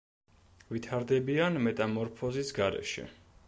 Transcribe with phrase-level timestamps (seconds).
[0.75, 3.09] ვითარდებიან მეტამორფოზის გარეშე.